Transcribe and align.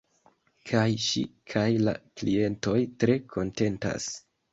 Kaj 0.69 0.85
ŝi 1.07 1.21
kaj 1.53 1.65
la 1.87 1.93
klientoj 2.21 2.79
tre 3.05 3.19
kontentas. 3.35 4.09